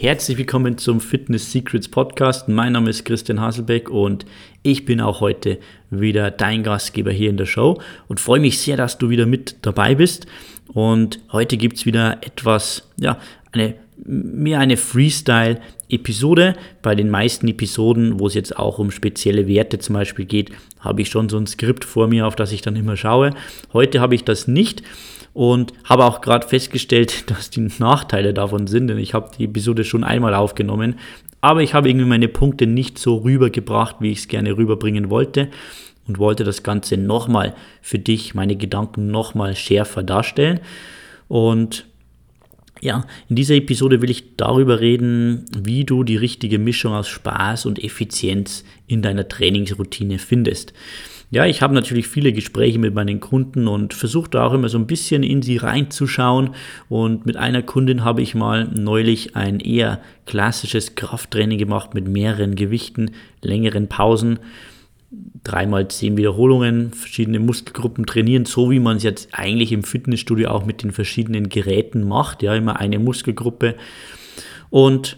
[0.00, 2.48] Herzlich willkommen zum Fitness Secrets Podcast.
[2.48, 4.24] Mein Name ist Christian Haselbeck und
[4.62, 5.58] ich bin auch heute
[5.90, 9.56] wieder dein Gastgeber hier in der Show und freue mich sehr, dass du wieder mit
[9.60, 10.26] dabei bist.
[10.68, 13.18] Und heute gibt es wieder etwas, ja,
[13.52, 13.74] eine,
[14.06, 14.78] mehr eine
[15.90, 16.54] Freestyle-Episode.
[16.82, 20.50] Bei den meisten Episoden, wo es jetzt auch um spezielle Werte zum Beispiel geht,
[20.80, 23.34] habe ich schon so ein Skript vor mir, auf das ich dann immer schaue.
[23.72, 24.82] Heute habe ich das nicht
[25.32, 29.84] und habe auch gerade festgestellt, dass die Nachteile davon sind, denn ich habe die Episode
[29.84, 30.96] schon einmal aufgenommen,
[31.40, 35.48] aber ich habe irgendwie meine Punkte nicht so rübergebracht, wie ich es gerne rüberbringen wollte
[36.06, 40.60] und wollte das Ganze nochmal für dich, meine Gedanken nochmal schärfer darstellen.
[41.28, 41.86] Und
[42.80, 47.66] ja, in dieser Episode will ich darüber reden, wie du die richtige Mischung aus Spaß
[47.66, 50.72] und Effizienz in deiner Trainingsroutine findest.
[51.32, 54.78] Ja, ich habe natürlich viele Gespräche mit meinen Kunden und versuche da auch immer so
[54.78, 56.50] ein bisschen in sie reinzuschauen.
[56.88, 62.56] Und mit einer Kundin habe ich mal neulich ein eher klassisches Krafttraining gemacht mit mehreren
[62.56, 63.12] Gewichten,
[63.42, 64.40] längeren Pausen.
[65.42, 70.64] Dreimal zehn Wiederholungen, verschiedene Muskelgruppen trainieren, so wie man es jetzt eigentlich im Fitnessstudio auch
[70.64, 72.42] mit den verschiedenen Geräten macht.
[72.42, 73.74] Ja, immer eine Muskelgruppe.
[74.70, 75.16] Und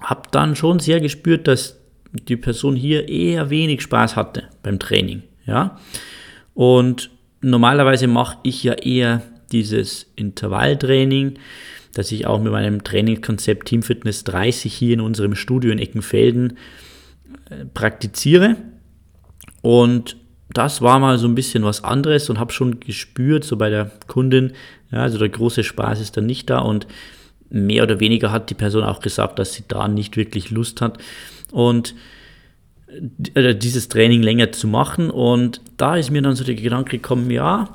[0.00, 1.78] habe dann schon sehr gespürt, dass
[2.12, 5.22] die Person hier eher wenig Spaß hatte beim Training.
[5.46, 5.78] Ja?
[6.54, 7.10] Und
[7.40, 11.34] normalerweise mache ich ja eher dieses Intervalltraining,
[11.92, 16.58] das ich auch mit meinem Trainingskonzept Team Fitness 30 hier in unserem Studio in Eckenfelden
[17.50, 18.56] äh, praktiziere.
[19.64, 20.18] Und
[20.50, 23.90] das war mal so ein bisschen was anderes und habe schon gespürt, so bei der
[24.08, 24.52] Kundin,
[24.92, 26.86] ja, also der große Spaß ist dann nicht da und
[27.48, 30.98] mehr oder weniger hat die Person auch gesagt, dass sie da nicht wirklich Lust hat.
[31.50, 31.94] Und
[33.32, 35.08] äh, dieses Training länger zu machen.
[35.08, 37.70] Und da ist mir dann so der Gedanke gekommen, ja,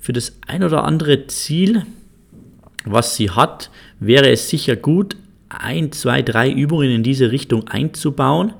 [0.00, 1.84] für das ein oder andere Ziel,
[2.86, 5.14] was sie hat, wäre es sicher gut,
[5.50, 8.54] ein, zwei, drei Übungen in diese Richtung einzubauen,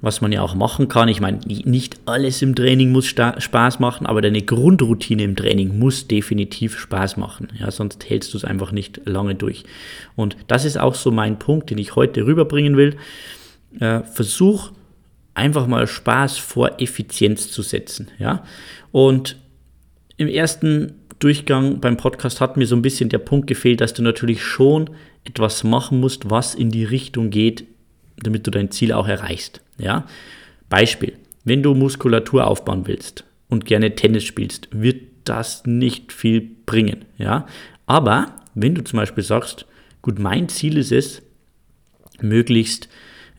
[0.00, 1.08] was man ja auch machen kann.
[1.08, 6.06] Ich meine, nicht alles im Training muss Spaß machen, aber deine Grundroutine im Training muss
[6.06, 7.48] definitiv Spaß machen.
[7.58, 9.64] Ja, sonst hältst du es einfach nicht lange durch.
[10.14, 12.96] Und das ist auch so mein Punkt, den ich heute rüberbringen will.
[13.80, 14.70] Äh, versuch
[15.34, 18.08] einfach mal Spaß vor Effizienz zu setzen.
[18.18, 18.44] Ja?
[18.92, 19.36] Und
[20.16, 24.02] im ersten Durchgang beim Podcast hat mir so ein bisschen der Punkt gefehlt, dass du
[24.02, 24.90] natürlich schon
[25.24, 27.64] etwas machen musst, was in die Richtung geht,
[28.16, 29.60] damit du dein Ziel auch erreichst.
[29.78, 30.06] Ja?
[30.68, 37.04] Beispiel, wenn du Muskulatur aufbauen willst und gerne Tennis spielst, wird das nicht viel bringen.
[37.16, 37.46] Ja?
[37.86, 39.66] Aber wenn du zum Beispiel sagst,
[40.02, 41.22] gut, mein Ziel ist es,
[42.20, 42.88] möglichst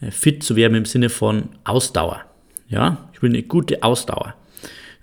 [0.02, 2.22] äh, fit zu werden im Sinne von Ausdauer.
[2.68, 4.36] Ja, ich will eine gute Ausdauer.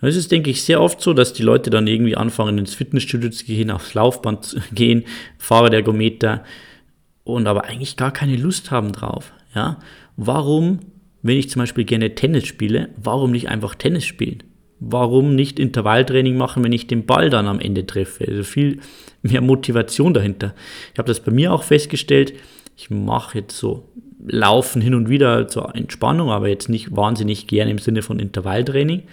[0.01, 3.31] Es ist, denke ich, sehr oft so, dass die Leute dann irgendwie anfangen, ins Fitnessstudio
[3.31, 5.05] zu gehen, aufs Laufband zu gehen,
[5.39, 6.45] Fahrradergometer
[7.25, 9.33] und aber eigentlich gar keine Lust haben drauf.
[9.55, 9.79] Ja,
[10.17, 10.81] warum,
[11.26, 14.42] wenn ich zum Beispiel gerne Tennis spiele, warum nicht einfach Tennis spielen?
[14.78, 18.26] Warum nicht Intervalltraining machen, wenn ich den Ball dann am Ende treffe?
[18.28, 18.81] Also viel
[19.22, 20.54] mehr Motivation dahinter.
[20.92, 22.34] Ich habe das bei mir auch festgestellt.
[22.76, 23.88] Ich mache jetzt so
[24.28, 29.04] Laufen hin und wieder zur Entspannung, aber jetzt nicht wahnsinnig gern im Sinne von Intervalltraining.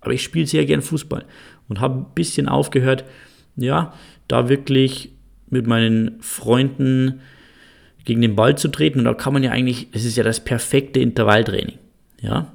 [0.00, 1.24] Aber ich spiele sehr gern Fußball
[1.68, 3.04] und habe ein bisschen aufgehört,
[3.56, 3.92] ja,
[4.28, 5.12] da wirklich
[5.50, 7.20] mit meinen Freunden
[8.04, 9.00] gegen den Ball zu treten.
[9.00, 11.78] Und da kann man ja eigentlich, es ist ja das perfekte Intervalltraining.
[12.20, 12.52] Ja,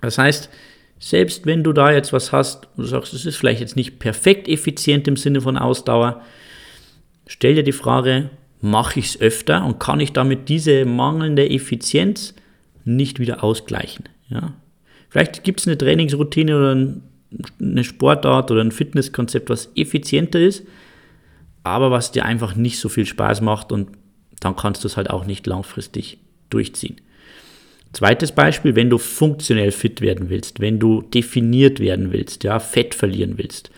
[0.00, 0.50] das heißt,
[0.98, 3.98] selbst wenn du da jetzt was hast und du sagst, es ist vielleicht jetzt nicht
[3.98, 6.22] perfekt effizient im Sinne von Ausdauer,
[7.26, 8.30] stell dir die Frage,
[8.60, 12.34] mache ich es öfter und kann ich damit diese mangelnde Effizienz
[12.84, 14.08] nicht wieder ausgleichen.
[14.28, 14.54] Ja?
[15.08, 16.72] Vielleicht gibt es eine Trainingsroutine oder
[17.60, 20.66] eine Sportart oder ein Fitnesskonzept, was effizienter ist,
[21.62, 23.88] aber was dir einfach nicht so viel Spaß macht und
[24.40, 26.18] dann kannst du es halt auch nicht langfristig
[26.50, 26.96] durchziehen.
[27.92, 32.94] Zweites Beispiel, wenn du funktionell fit werden willst, wenn du definiert werden willst, ja, Fett
[32.94, 33.70] verlieren willst,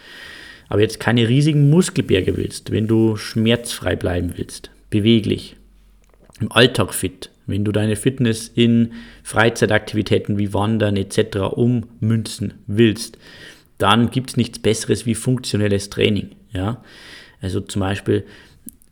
[0.68, 5.56] aber jetzt keine riesigen Muskelberge willst, wenn du schmerzfrei bleiben willst, beweglich,
[6.40, 8.92] im Alltag fit, wenn du deine Fitness in
[9.22, 11.38] Freizeitaktivitäten wie Wandern etc.
[11.52, 13.18] ummünzen willst,
[13.78, 16.30] dann gibt es nichts Besseres wie funktionelles Training.
[16.52, 16.82] Ja?
[17.40, 18.24] Also zum Beispiel,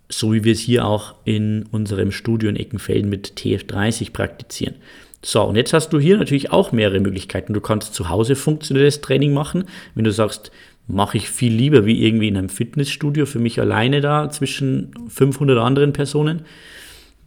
[0.08, 4.76] so wie wir es hier auch in unserem Studio in Eckenfelden mit TF30 praktizieren.
[5.22, 7.52] So, und jetzt hast du hier natürlich auch mehrere Möglichkeiten.
[7.52, 9.64] Du kannst zu Hause funktionelles Training machen,
[9.94, 10.52] wenn du sagst,
[10.86, 15.58] mache ich viel lieber wie irgendwie in einem Fitnessstudio für mich alleine da zwischen 500
[15.58, 16.42] anderen Personen,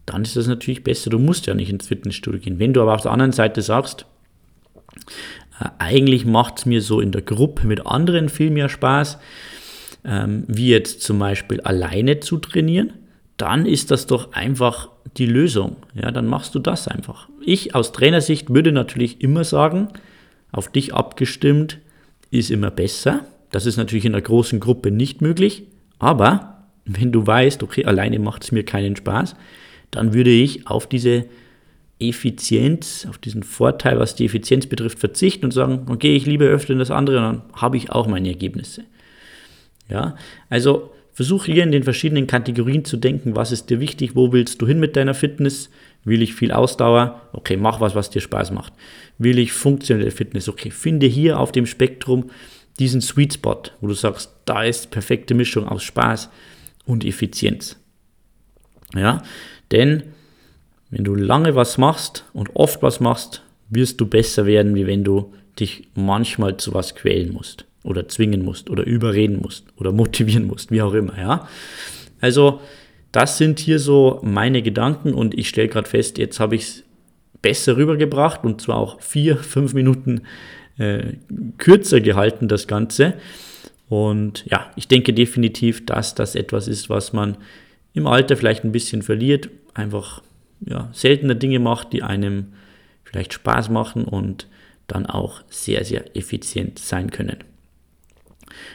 [0.06, 1.12] dann ist das natürlich besser.
[1.12, 2.60] Du musst ja nicht ins Fitnessstudio gehen.
[2.60, 4.06] Wenn du aber auf der anderen Seite sagst,
[5.60, 9.19] äh, eigentlich macht es mir so in der Gruppe mit anderen viel mehr Spaß,
[10.06, 12.94] ähm, wie jetzt zum Beispiel alleine zu trainieren,
[13.38, 15.77] dann ist das doch einfach die Lösung.
[15.95, 17.27] Ja, dann machst du das einfach.
[17.44, 19.88] Ich aus Trainersicht würde natürlich immer sagen,
[20.51, 21.80] auf dich abgestimmt
[22.30, 23.25] ist immer besser.
[23.51, 25.63] Das ist natürlich in einer großen Gruppe nicht möglich,
[26.00, 29.36] aber wenn du weißt, okay, alleine macht es mir keinen Spaß,
[29.92, 31.25] dann würde ich auf diese
[32.00, 36.74] Effizienz, auf diesen Vorteil, was die Effizienz betrifft, verzichten und sagen, okay, ich liebe öfter
[36.75, 38.83] das andere, dann habe ich auch meine Ergebnisse.
[39.91, 40.15] Ja,
[40.49, 44.61] also versuch hier in den verschiedenen Kategorien zu denken, was ist dir wichtig, wo willst
[44.61, 45.69] du hin mit deiner Fitness?
[46.05, 47.21] Will ich viel Ausdauer?
[47.33, 48.71] Okay, mach was, was dir Spaß macht.
[49.17, 50.47] Will ich funktionelle Fitness?
[50.47, 52.31] Okay, finde hier auf dem Spektrum
[52.79, 56.29] diesen Sweet Spot, wo du sagst, da ist perfekte Mischung aus Spaß
[56.85, 57.77] und Effizienz.
[58.95, 59.23] Ja,
[59.71, 60.03] denn
[60.89, 65.03] wenn du lange was machst und oft was machst, wirst du besser werden, wie wenn
[65.03, 70.48] du dich manchmal zu was quälen musst oder zwingen musst oder überreden musst oder motivieren
[70.48, 71.48] musst, wie auch immer, ja.
[72.19, 72.62] Also,
[73.12, 76.83] das sind hier so meine Gedanken und ich stelle gerade fest, jetzt habe ich es
[77.42, 80.22] besser rübergebracht und zwar auch vier, fünf Minuten
[80.78, 81.13] äh,
[81.57, 83.16] kürzer gehalten, das Ganze.
[83.89, 87.38] Und ja, ich denke definitiv, dass das etwas ist, was man
[87.94, 90.22] im Alter vielleicht ein bisschen verliert, einfach
[90.62, 92.54] ja, seltener Dinge macht, die einem
[93.04, 94.48] vielleicht Spaß machen und
[94.88, 97.38] dann auch sehr, sehr effizient sein können.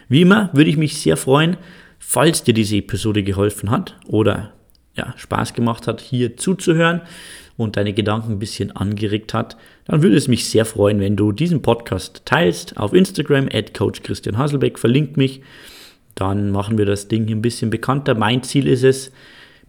[0.09, 1.57] Wie immer würde ich mich sehr freuen,
[1.99, 4.53] falls dir diese Episode geholfen hat oder
[4.95, 7.03] ja, Spaß gemacht hat, hier zuzuhören
[7.57, 11.33] und deine Gedanken ein bisschen angeregt hat, dann würde es mich sehr freuen, wenn du
[11.33, 15.43] diesen Podcast teilst auf Instagram, at Coach Christian Haselbeck, verlinkt mich.
[16.15, 18.15] Dann machen wir das Ding hier ein bisschen bekannter.
[18.15, 19.13] Mein Ziel ist es,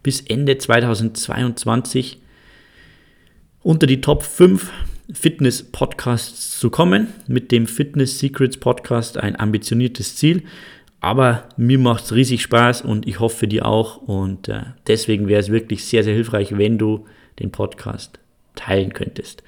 [0.02, 2.18] bis Ende 2022
[3.62, 4.70] unter die Top 5
[5.12, 7.08] Fitness-Podcasts zu kommen.
[7.26, 10.42] Mit dem Fitness Secrets Podcast ein ambitioniertes Ziel.
[11.00, 13.96] Aber mir macht es riesig Spaß und ich hoffe dir auch.
[13.98, 17.06] Und äh, deswegen wäre es wirklich sehr, sehr hilfreich, wenn du
[17.38, 18.18] den Podcast
[18.54, 19.42] teilen könntest.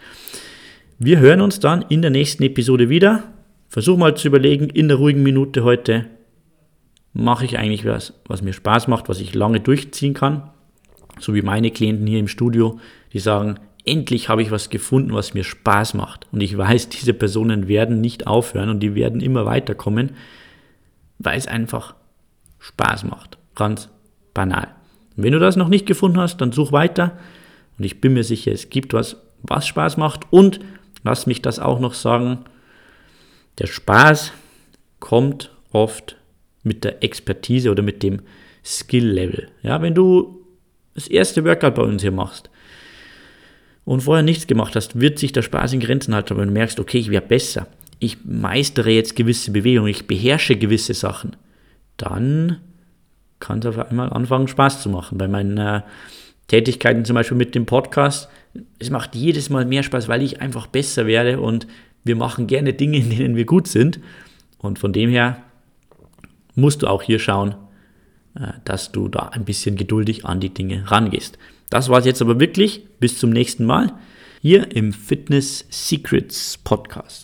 [0.99, 3.25] Wir hören uns dann in der nächsten Episode wieder.
[3.69, 6.06] Versuch mal zu überlegen, in der ruhigen Minute heute,
[7.13, 10.51] mache ich eigentlich was, was mir Spaß macht, was ich lange durchziehen kann.
[11.19, 12.79] So wie meine Klienten hier im Studio,
[13.13, 16.27] die sagen, endlich habe ich was gefunden, was mir Spaß macht.
[16.32, 20.17] Und ich weiß, diese Personen werden nicht aufhören und die werden immer weiterkommen,
[21.19, 21.94] weil es einfach
[22.59, 23.38] Spaß macht.
[23.55, 23.88] Ganz
[24.35, 24.69] banal.
[25.17, 27.19] Und wenn du das noch nicht gefunden hast, dann such weiter.
[27.79, 30.27] Und ich bin mir sicher, es gibt was, was Spaß macht.
[30.31, 30.61] Und
[31.03, 32.44] lass mich das auch noch sagen,
[33.59, 34.32] der Spaß
[34.99, 36.17] kommt oft
[36.62, 38.21] mit der Expertise oder mit dem
[38.65, 39.49] Skill-Level.
[39.62, 40.47] Ja, wenn du
[40.94, 42.50] das erste Workout bei uns hier machst
[43.85, 46.81] und vorher nichts gemacht hast, wird sich der Spaß in Grenzen halten, wenn du merkst,
[46.81, 47.67] okay, ich werde besser,
[47.99, 51.37] ich meistere jetzt gewisse Bewegungen, ich beherrsche gewisse Sachen,
[51.97, 52.59] dann
[53.41, 55.19] kann es auf einmal anfangen, Spaß zu machen.
[55.19, 55.82] Bei meinen äh,
[56.49, 58.29] Tätigkeiten zum Beispiel mit dem Podcast,
[58.79, 61.67] es macht jedes Mal mehr Spaß, weil ich einfach besser werde und
[62.05, 64.00] wir machen gerne Dinge, in denen wir gut sind.
[64.59, 65.43] Und von dem her
[66.55, 67.55] musst du auch hier schauen,
[68.35, 71.38] äh, dass du da ein bisschen geduldig an die Dinge rangehst.
[71.70, 72.84] Das war es jetzt aber wirklich.
[72.99, 73.94] Bis zum nächsten Mal
[74.43, 77.19] hier im Fitness Secrets Podcast.